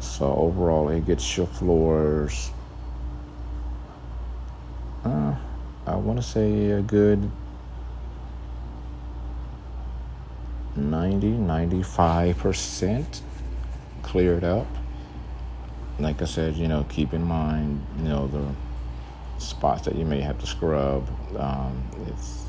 So 0.00 0.32
overall, 0.34 0.88
it 0.90 1.04
gets 1.04 1.36
your 1.36 1.46
floors. 1.46 2.50
Uh, 5.04 5.34
I 5.96 5.98
want 5.98 6.20
to 6.20 6.22
say 6.22 6.72
a 6.72 6.82
good 6.82 7.30
90, 10.76 11.26
95% 11.26 13.22
cleared 14.02 14.44
up. 14.44 14.66
Like 15.98 16.20
I 16.20 16.26
said, 16.26 16.54
you 16.54 16.68
know, 16.68 16.84
keep 16.90 17.14
in 17.14 17.22
mind, 17.22 17.82
you 17.96 18.10
know, 18.10 18.26
the 18.26 19.42
spots 19.42 19.86
that 19.86 19.94
you 19.94 20.04
may 20.04 20.20
have 20.20 20.38
to 20.40 20.46
scrub. 20.46 21.08
Um, 21.34 21.82
it's 22.08 22.44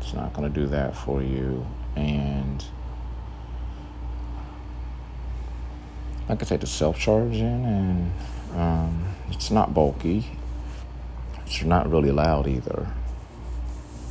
it's 0.00 0.12
not 0.12 0.32
going 0.32 0.52
to 0.52 0.60
do 0.60 0.66
that 0.66 0.96
for 0.96 1.22
you, 1.22 1.64
and 1.94 2.64
like 6.28 6.42
I 6.42 6.46
said, 6.46 6.62
the 6.62 6.66
self-charging, 6.66 7.64
and 7.64 8.12
um, 8.56 9.14
it's 9.30 9.52
not 9.52 9.72
bulky. 9.72 10.37
It's 11.48 11.64
not 11.64 11.90
really 11.90 12.10
loud 12.10 12.46
either. 12.46 12.86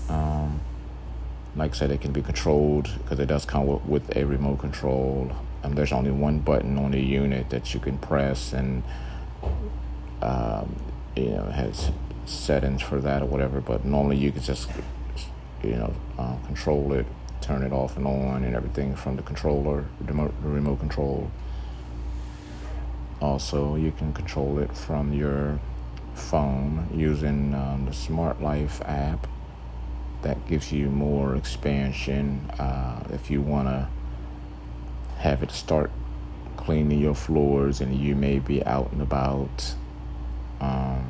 Um, 0.10 0.60
like 1.56 1.72
I 1.72 1.74
said, 1.76 1.92
it 1.92 2.02
can 2.02 2.12
be 2.12 2.24
controlled 2.24 2.90
because 2.98 3.20
it 3.20 3.28
does 3.28 3.46
come 3.46 3.88
with, 3.88 4.16
a 4.16 4.26
remote 4.26 4.58
control. 4.58 5.32
Um, 5.64 5.76
there's 5.76 5.92
only 5.92 6.10
one 6.10 6.40
button 6.40 6.80
on 6.80 6.92
the 6.92 7.00
unit 7.00 7.52
that 7.52 7.76
you 7.76 7.80
can 7.80 8.00
press, 8.00 8.54
and 8.54 8.82
um, 10.24 10.82
you 11.16 11.30
know 11.30 11.44
has 11.44 11.92
settings 12.26 12.82
for 12.82 13.00
that 13.02 13.22
or 13.22 13.28
whatever. 13.28 13.62
But 13.62 13.86
normally 13.86 14.18
you 14.18 14.32
can 14.32 14.42
just 14.42 14.68
you 15.64 15.76
know 15.76 15.94
uh, 16.18 16.38
control 16.48 16.92
it, 16.94 17.06
turn 17.42 17.62
it 17.62 17.72
off 17.72 17.98
and 17.98 18.08
on, 18.08 18.46
and 18.46 18.56
everything 18.56 18.96
from 18.96 19.16
the 19.16 19.22
controller, 19.22 19.86
the 20.02 20.14
remote 20.42 20.80
control. 20.80 21.30
Also, 23.22 23.76
you 23.76 23.92
can 23.92 24.12
control 24.12 24.58
it 24.58 24.76
from 24.76 25.14
your 25.14 25.60
phone 26.18 26.90
using 26.94 27.54
um, 27.54 27.86
the 27.86 27.94
Smart 27.94 28.42
Life 28.42 28.82
app. 28.86 29.28
That 30.24 30.48
gives 30.48 30.72
you 30.72 30.90
more 30.90 31.36
expansion 31.36 32.50
uh, 32.60 33.04
if 33.12 33.30
you 33.30 33.42
want 33.42 33.68
to 33.68 33.88
have 35.20 35.44
it 35.44 35.52
start 35.52 35.92
cleaning 36.58 37.00
your 37.00 37.16
floors 37.16 37.82
and 37.82 37.96
you 37.96 38.16
may 38.16 38.40
be 38.40 38.64
out 38.66 38.92
and 38.92 39.02
about 39.02 39.76
um, 40.60 41.10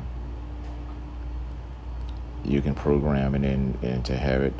you 2.44 2.60
can 2.62 2.74
program 2.74 3.34
it 3.34 3.44
in 3.44 3.76
and 3.82 4.04
to 4.04 4.16
have 4.16 4.42
it 4.42 4.54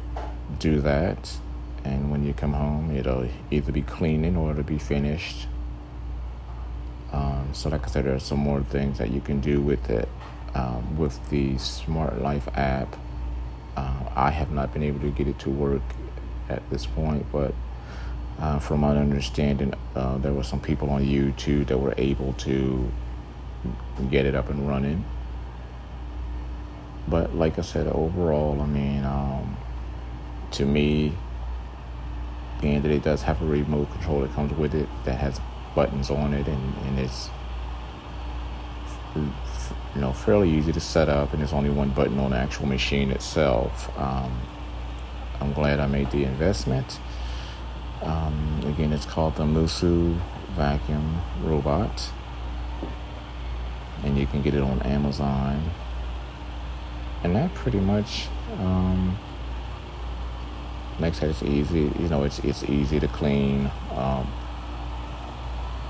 do 0.58 0.80
that. 0.80 1.36
And 1.84 2.10
when 2.10 2.24
you 2.24 2.34
come 2.34 2.52
home, 2.52 2.94
it'll 2.94 3.28
either 3.50 3.72
be 3.72 3.82
cleaning 3.82 4.36
or 4.36 4.50
it'll 4.50 4.62
be 4.62 4.78
finished. 4.78 5.46
Um, 7.12 7.48
so, 7.52 7.70
like 7.70 7.84
I 7.84 7.88
said, 7.88 8.04
there 8.04 8.14
are 8.14 8.20
some 8.20 8.40
more 8.40 8.62
things 8.62 8.98
that 8.98 9.10
you 9.10 9.20
can 9.20 9.40
do 9.40 9.60
with 9.60 9.88
it. 9.88 10.08
Um, 10.58 10.98
with 10.98 11.28
the 11.30 11.56
Smart 11.58 12.20
Life 12.20 12.48
app, 12.54 12.96
uh, 13.76 14.02
I 14.16 14.30
have 14.30 14.50
not 14.50 14.72
been 14.72 14.82
able 14.82 14.98
to 15.00 15.10
get 15.10 15.28
it 15.28 15.38
to 15.40 15.50
work 15.50 15.82
at 16.48 16.68
this 16.68 16.84
point, 16.84 17.24
but 17.30 17.54
uh, 18.40 18.58
from 18.58 18.80
my 18.80 18.96
understanding, 18.96 19.72
uh, 19.94 20.18
there 20.18 20.32
were 20.32 20.42
some 20.42 20.58
people 20.58 20.90
on 20.90 21.04
YouTube 21.04 21.68
that 21.68 21.78
were 21.78 21.94
able 21.96 22.32
to 22.32 22.90
get 24.10 24.26
it 24.26 24.34
up 24.34 24.50
and 24.50 24.68
running. 24.68 25.04
But 27.06 27.36
like 27.36 27.56
I 27.60 27.62
said, 27.62 27.86
overall, 27.86 28.60
I 28.60 28.66
mean, 28.66 29.04
um, 29.04 29.56
to 30.52 30.66
me, 30.66 31.12
being 32.60 32.82
that 32.82 32.90
it 32.90 33.04
does 33.04 33.22
have 33.22 33.40
a 33.42 33.46
remote 33.46 33.92
control 33.92 34.22
that 34.22 34.32
comes 34.34 34.52
with 34.58 34.74
it 34.74 34.88
that 35.04 35.20
has 35.20 35.40
buttons 35.76 36.10
on 36.10 36.34
it 36.34 36.48
and, 36.48 36.74
and 36.86 36.98
it's 36.98 37.30
you 39.94 40.00
know 40.00 40.12
fairly 40.12 40.50
easy 40.50 40.72
to 40.72 40.80
set 40.80 41.08
up 41.08 41.32
and 41.32 41.40
there's 41.40 41.52
only 41.52 41.70
one 41.70 41.90
button 41.90 42.18
on 42.18 42.30
the 42.30 42.36
actual 42.36 42.66
machine 42.66 43.10
itself. 43.10 43.90
Um, 43.98 44.40
I'm 45.40 45.52
glad 45.52 45.80
I 45.80 45.86
made 45.86 46.10
the 46.10 46.24
investment. 46.24 46.98
Um, 48.02 48.60
again, 48.66 48.92
it's 48.92 49.06
called 49.06 49.36
the 49.36 49.44
Moosoo 49.44 50.18
vacuum 50.54 51.20
robot 51.42 52.10
and 54.04 54.18
you 54.18 54.26
can 54.26 54.42
get 54.42 54.54
it 54.54 54.62
on 54.62 54.80
Amazon. 54.82 55.70
And 57.22 57.34
that 57.34 57.52
pretty 57.54 57.80
much 57.80 58.28
um, 58.60 59.18
makes 60.98 61.22
it 61.22 61.42
easy. 61.42 61.90
You 61.98 62.08
know, 62.08 62.24
it's 62.24 62.38
it's 62.40 62.62
easy 62.64 63.00
to 63.00 63.08
clean. 63.08 63.70
Um, 63.92 64.30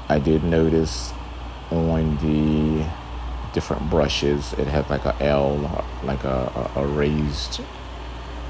I 0.09 0.19
did 0.19 0.43
notice 0.43 1.13
on 1.71 2.17
the 2.19 2.87
different 3.53 3.89
brushes, 3.91 4.53
it 4.55 4.67
had 4.67 4.89
like 4.91 5.05
a 5.05 5.17
L, 5.23 5.85
like 6.05 6.25
a, 6.25 6.71
a, 6.77 6.87
raised 6.87 7.61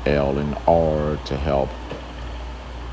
L 0.07 0.39
and 0.39 0.57
R 0.67 1.17
to 1.27 1.37
help 1.37 1.71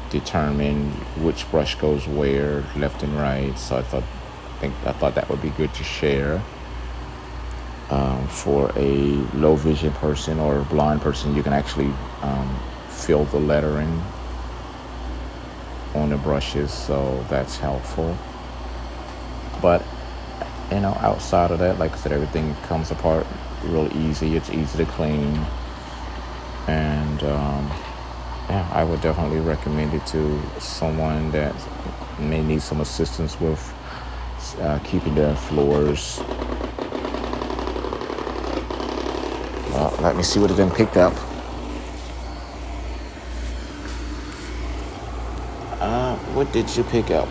determine 0.09 0.91
which 1.24 1.50
brush 1.51 1.75
goes 1.75 2.07
where, 2.07 2.63
left 2.75 3.03
and 3.03 3.15
right. 3.15 3.57
So 3.57 3.77
I 3.77 3.81
thought, 3.81 4.03
I 4.03 4.59
think 4.59 4.74
I 4.85 4.91
thought 4.93 5.15
that 5.15 5.29
would 5.29 5.41
be 5.41 5.50
good 5.51 5.74
to 5.74 5.83
share. 5.83 6.41
Um, 7.89 8.27
for 8.27 8.71
a 8.75 8.95
low 9.35 9.55
vision 9.55 9.91
person 9.93 10.39
or 10.39 10.59
a 10.59 10.63
blind 10.63 11.01
person, 11.01 11.35
you 11.35 11.43
can 11.43 11.53
actually 11.53 11.93
um, 12.24 12.59
fill 12.89 13.25
the 13.25 13.39
lettering 13.39 14.01
on 15.93 16.09
the 16.09 16.17
brushes, 16.17 16.71
so 16.71 17.24
that's 17.29 17.57
helpful. 17.57 18.17
But 19.62 19.83
you 20.72 20.79
know, 20.79 20.98
outside 21.00 21.51
of 21.51 21.60
that, 21.60 21.79
like 21.79 21.93
I 21.93 21.98
said, 21.98 22.12
everything 22.12 22.55
comes 22.67 22.91
apart 22.91 23.25
real 23.63 23.91
easy. 23.98 24.36
It's 24.36 24.50
easy 24.50 24.84
to 24.84 24.91
clean, 24.91 25.45
and 26.67 27.24
um, 27.24 27.67
yeah, 28.50 28.67
I 28.72 28.84
would 28.84 29.01
definitely 29.01 29.39
recommend 29.39 29.93
it 29.93 30.05
to 30.07 30.41
someone 30.60 31.31
that 31.31 31.55
may 32.19 32.43
need 32.43 32.62
some 32.62 32.81
assistance 32.81 33.39
with 33.39 33.74
uh, 34.60 34.79
keeping 34.84 35.15
their 35.15 35.36
floors. 35.36 36.19
Well, 39.72 39.95
let 40.01 40.15
me 40.15 40.24
see 40.24 40.39
what 40.39 40.51
it 40.51 40.57
then 40.57 40.72
picked 40.72 40.98
up. 40.98 41.13
Uh, 45.81 46.15
what 46.34 46.51
did 46.51 46.75
you 46.75 46.84
pick 46.84 47.12
up? 47.12 47.27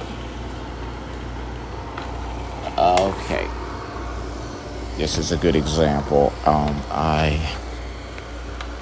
Okay. 2.85 3.49
This 4.99 5.17
is 5.17 5.33
a 5.33 5.39
good 5.39 5.57
example. 5.57 6.35
Um, 6.45 6.83
I 6.91 7.31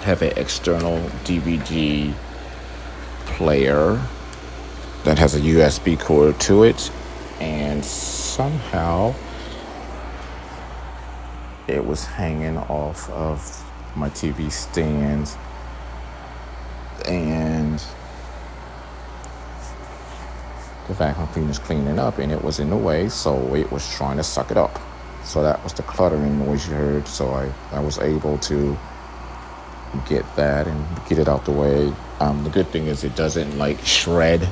have 0.00 0.22
an 0.22 0.32
external 0.36 0.98
DVD 1.22 2.12
player 3.26 4.04
that 5.04 5.18
has 5.18 5.36
a 5.36 5.40
USB 5.40 5.96
cord 6.00 6.40
to 6.40 6.64
it, 6.64 6.90
and 7.38 7.84
somehow 7.84 9.14
it 11.68 11.86
was 11.86 12.04
hanging 12.04 12.58
off 12.58 13.08
of 13.10 13.64
my 13.94 14.10
TV 14.10 14.50
stand, 14.50 15.30
and 17.06 17.80
the 20.92 20.98
vacuum 20.98 21.26
cleaner 21.28 21.48
was 21.48 21.58
cleaning 21.58 21.98
up, 21.98 22.18
and 22.18 22.30
it 22.30 22.42
was 22.42 22.60
in 22.60 22.70
the 22.70 22.76
way, 22.76 23.08
so 23.08 23.54
it 23.54 23.70
was 23.72 23.88
trying 23.94 24.16
to 24.18 24.22
suck 24.22 24.50
it 24.50 24.56
up. 24.56 24.78
So 25.24 25.42
that 25.42 25.62
was 25.64 25.72
the 25.72 25.82
cluttering 25.82 26.38
noise 26.38 26.68
you 26.68 26.74
heard. 26.74 27.06
So 27.08 27.30
I, 27.30 27.50
I 27.72 27.80
was 27.80 27.98
able 27.98 28.38
to 28.38 28.76
get 30.08 30.24
that 30.36 30.66
and 30.66 30.86
get 31.08 31.18
it 31.18 31.28
out 31.28 31.44
the 31.44 31.52
way. 31.52 31.92
Um, 32.20 32.44
the 32.44 32.50
good 32.50 32.66
thing 32.68 32.86
is 32.86 33.04
it 33.04 33.16
doesn't 33.16 33.56
like 33.58 33.80
shred, 33.84 34.48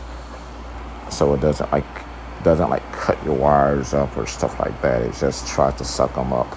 so 1.11 1.35
it 1.35 1.40
doesn't 1.40 1.70
like 1.73 1.85
doesn't 2.42 2.70
like 2.70 2.90
cut 2.92 3.23
your 3.25 3.35
wires 3.35 3.92
up 3.92 4.16
or 4.16 4.26
stuff 4.26 4.59
like 4.61 4.81
that. 4.81 5.03
It 5.03 5.14
just 5.14 5.46
tries 5.46 5.74
to 5.76 5.85
suck 5.85 6.14
them 6.14 6.33
up. 6.33 6.57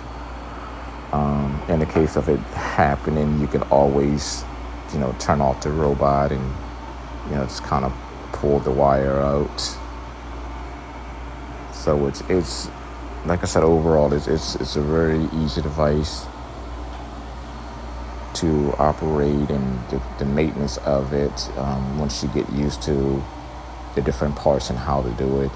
Um, 1.14 1.62
in 1.68 1.80
the 1.80 1.86
case 1.86 2.16
of 2.16 2.30
it 2.30 2.40
happening, 2.40 3.40
you 3.40 3.48
can 3.48 3.62
always, 3.64 4.44
you 4.94 5.00
know, 5.00 5.14
turn 5.20 5.42
off 5.42 5.62
the 5.62 5.70
robot 5.70 6.32
and 6.32 6.54
you 7.30 7.36
know 7.36 7.44
just 7.44 7.64
kind 7.64 7.86
of 7.86 7.94
pull 8.44 8.60
the 8.60 8.72
wire 8.72 9.22
out. 9.22 9.62
So 11.72 12.08
it's 12.08 12.22
it's 12.28 12.68
like 13.26 13.42
I 13.42 13.46
said, 13.46 13.64
overall, 13.64 14.12
it's 14.12 14.28
it's, 14.28 14.56
it's 14.56 14.76
a 14.76 14.82
very 14.82 15.24
easy 15.42 15.62
device 15.62 16.26
to 18.34 18.74
operate 18.80 19.50
and 19.50 19.66
the, 19.90 20.02
the 20.20 20.26
maintenance 20.26 20.78
of 20.80 21.14
it 21.14 21.38
um, 21.58 22.00
once 22.00 22.22
you 22.22 22.30
get 22.30 22.52
used 22.52 22.82
to 22.82 23.24
the 23.96 24.02
different 24.02 24.36
parts 24.36 24.70
and 24.70 24.78
how 24.78 25.02
to 25.02 25.12
do 25.12 25.42
it. 25.42 25.52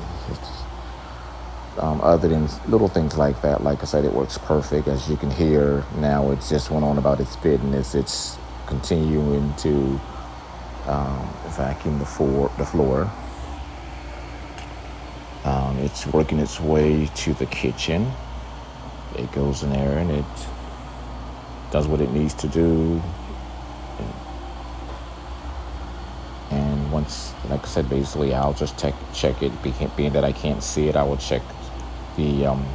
Um, 1.79 1.99
other 2.01 2.29
than 2.29 2.47
little 2.67 2.87
things 2.87 3.17
like 3.17 3.41
that, 3.41 3.63
like 3.63 3.81
I 3.81 3.85
said, 3.85 4.05
it 4.05 4.13
works 4.13 4.37
perfect. 4.37 4.87
As 4.87 5.09
you 5.09 5.17
can 5.17 5.29
hear 5.29 5.83
now, 5.97 6.31
it 6.31 6.39
just 6.47 6.71
went 6.71 6.85
on 6.85 6.97
about 6.97 7.19
its 7.19 7.35
business. 7.35 7.95
It's 7.95 8.37
continuing 8.65 9.53
to 9.55 9.99
um, 10.87 11.29
vacuum 11.49 11.99
the 11.99 12.05
floor. 12.05 12.51
The 12.57 12.65
floor. 12.65 13.11
Um, 15.43 15.77
it's 15.79 16.05
working 16.07 16.39
its 16.39 16.59
way 16.59 17.05
to 17.05 17.33
the 17.33 17.45
kitchen. 17.45 18.11
It 19.15 19.31
goes 19.31 19.63
in 19.63 19.71
there 19.71 19.97
and 19.97 20.11
it 20.11 20.25
does 21.71 21.87
what 21.87 22.01
it 22.01 22.11
needs 22.11 22.33
to 22.35 22.47
do. 22.47 23.01
And 26.49 26.91
once, 26.91 27.33
like 27.49 27.63
I 27.63 27.67
said, 27.67 27.89
basically, 27.89 28.33
I'll 28.33 28.53
just 28.53 28.79
check 28.79 28.93
check 29.13 29.41
it. 29.43 29.51
Being 29.95 30.13
that 30.13 30.23
I 30.23 30.31
can't 30.31 30.63
see 30.63 30.87
it, 30.87 30.95
I 30.95 31.03
will 31.03 31.17
check 31.17 31.41
the 32.15 32.45
um, 32.45 32.65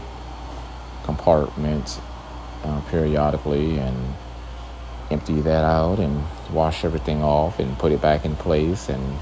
compartment 1.04 2.00
uh, 2.64 2.80
periodically 2.90 3.78
and 3.78 4.14
empty 5.12 5.40
that 5.40 5.64
out 5.64 5.98
and 5.98 6.24
wash 6.52 6.84
everything 6.84 7.22
off 7.22 7.58
and 7.58 7.78
put 7.78 7.92
it 7.92 8.00
back 8.00 8.24
in 8.24 8.34
place 8.36 8.88
and 8.88 9.18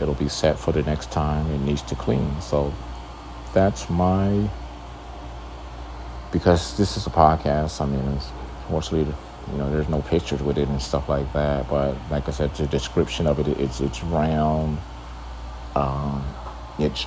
it'll 0.00 0.14
be 0.14 0.28
set 0.28 0.58
for 0.58 0.72
the 0.72 0.82
next 0.82 1.10
time 1.10 1.50
it 1.50 1.58
needs 1.60 1.82
to 1.82 1.94
clean. 1.94 2.40
So 2.40 2.72
that's 3.54 3.88
my 3.88 4.48
because 6.32 6.76
this 6.76 6.96
is 6.96 7.06
a 7.06 7.10
podcast. 7.10 7.80
I 7.80 7.86
mean, 7.86 8.00
unfortunately, 8.64 9.14
you 9.52 9.58
know, 9.58 9.70
there's 9.70 9.88
no 9.88 10.02
pictures 10.02 10.42
with 10.42 10.58
it 10.58 10.68
and 10.68 10.80
stuff 10.82 11.08
like 11.08 11.32
that. 11.32 11.68
But 11.68 11.94
like 12.10 12.28
I 12.28 12.32
said, 12.32 12.54
the 12.54 12.66
description 12.66 13.26
of 13.26 13.38
it, 13.38 13.48
it's 13.48 13.80
it's 13.80 14.02
round. 14.02 14.78
Um, 15.74 16.24
it's 16.78 17.06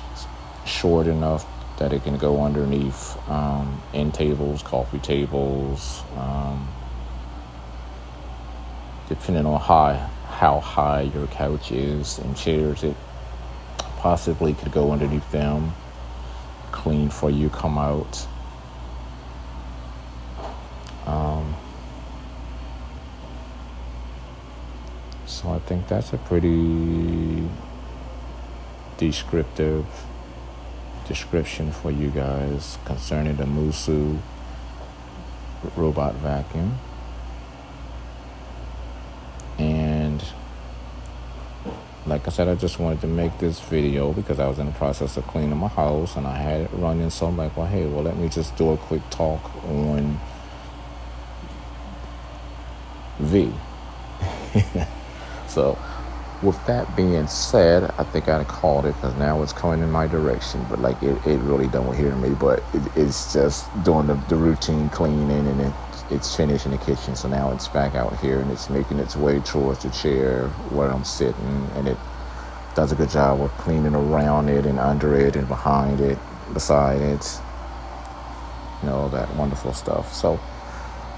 short 0.64 1.06
enough 1.06 1.46
that 1.80 1.94
it 1.94 2.04
can 2.04 2.18
go 2.18 2.44
underneath 2.44 3.16
um, 3.30 3.82
end 3.94 4.12
tables, 4.12 4.62
coffee 4.62 4.98
tables, 4.98 6.02
um, 6.18 6.68
depending 9.08 9.46
on 9.46 9.58
how 9.58 9.94
how 10.28 10.60
high 10.60 11.00
your 11.00 11.26
couch 11.28 11.72
is 11.72 12.18
and 12.18 12.36
chairs. 12.36 12.84
It 12.84 12.94
possibly 13.96 14.52
could 14.52 14.70
go 14.72 14.92
underneath 14.92 15.28
them. 15.32 15.72
Clean 16.70 17.08
for 17.08 17.30
you, 17.30 17.48
come 17.48 17.78
out. 17.78 18.26
Um, 21.06 21.56
so 25.24 25.48
I 25.50 25.58
think 25.60 25.88
that's 25.88 26.12
a 26.12 26.18
pretty 26.18 27.48
descriptive 28.98 29.86
description 31.10 31.72
for 31.72 31.90
you 31.90 32.08
guys 32.08 32.78
concerning 32.84 33.34
the 33.34 33.42
Moosoo 33.44 34.20
robot 35.76 36.14
vacuum. 36.14 36.78
And 39.58 40.22
like 42.06 42.28
I 42.28 42.30
said, 42.30 42.46
I 42.46 42.54
just 42.54 42.78
wanted 42.78 43.00
to 43.00 43.08
make 43.08 43.36
this 43.38 43.58
video 43.58 44.12
because 44.12 44.38
I 44.38 44.46
was 44.46 44.60
in 44.60 44.66
the 44.66 44.72
process 44.72 45.16
of 45.16 45.26
cleaning 45.26 45.58
my 45.58 45.66
house 45.66 46.14
and 46.14 46.28
I 46.28 46.36
had 46.36 46.60
it 46.60 46.70
running. 46.72 47.10
So 47.10 47.26
I'm 47.26 47.36
like, 47.36 47.56
well, 47.56 47.66
hey, 47.66 47.86
well, 47.86 48.04
let 48.04 48.16
me 48.16 48.28
just 48.28 48.56
do 48.56 48.70
a 48.70 48.76
quick 48.76 49.02
talk 49.10 49.52
on 49.66 50.20
V. 53.18 53.52
so 55.48 55.76
with 56.42 56.64
that 56.66 56.96
being 56.96 57.26
said, 57.26 57.90
I 57.98 58.04
think 58.04 58.28
I 58.28 58.44
called 58.44 58.86
it 58.86 58.94
because 58.94 59.14
now 59.16 59.42
it's 59.42 59.52
coming 59.52 59.80
in 59.80 59.90
my 59.90 60.06
direction. 60.06 60.64
But 60.70 60.80
like 60.80 61.02
it, 61.02 61.14
it 61.26 61.38
really 61.40 61.68
don't 61.68 61.94
hear 61.94 62.14
me. 62.16 62.30
But 62.30 62.60
it, 62.72 62.82
it's 62.96 63.34
just 63.34 63.68
doing 63.84 64.06
the, 64.06 64.14
the 64.28 64.36
routine 64.36 64.88
cleaning 64.88 65.30
and 65.30 65.60
it, 65.60 65.72
it's 66.10 66.34
finished 66.34 66.64
in 66.64 66.72
the 66.72 66.78
kitchen. 66.78 67.14
So 67.14 67.28
now 67.28 67.52
it's 67.52 67.68
back 67.68 67.94
out 67.94 68.18
here 68.20 68.40
and 68.40 68.50
it's 68.50 68.70
making 68.70 68.98
its 68.98 69.16
way 69.16 69.40
towards 69.40 69.82
the 69.82 69.90
chair 69.90 70.48
where 70.70 70.90
I'm 70.90 71.04
sitting. 71.04 71.68
And 71.74 71.86
it 71.86 71.98
does 72.74 72.92
a 72.92 72.96
good 72.96 73.10
job 73.10 73.40
of 73.42 73.50
cleaning 73.58 73.94
around 73.94 74.48
it 74.48 74.64
and 74.64 74.78
under 74.78 75.14
it 75.16 75.36
and 75.36 75.46
behind 75.46 76.00
it, 76.00 76.18
beside 76.54 77.02
it. 77.02 77.38
You 78.82 78.88
know, 78.88 78.94
all 78.96 79.08
that 79.10 79.34
wonderful 79.36 79.74
stuff. 79.74 80.14
So 80.14 80.40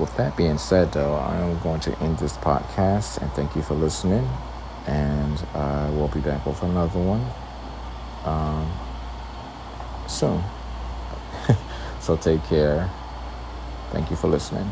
with 0.01 0.17
that 0.17 0.37
being 0.37 0.59
said, 0.59 0.91
though, 0.91 1.15
I 1.15 1.37
am 1.37 1.61
going 1.61 1.79
to 1.83 1.97
end 2.01 2.19
this 2.19 2.37
podcast 2.39 3.23
and 3.23 3.31
thank 3.35 3.55
you 3.55 3.63
for 3.63 3.75
listening 3.75 4.29
and 4.87 5.39
I 5.55 5.91
will 5.91 6.09
be 6.09 6.21
back 6.21 6.45
with 6.47 6.63
another 6.63 6.99
one 6.99 7.25
um, 8.25 8.71
soon. 10.09 10.43
So 12.01 12.17
take 12.17 12.43
care. 12.47 12.91
Thank 13.93 14.11
you 14.11 14.17
for 14.17 14.27
listening. 14.27 14.69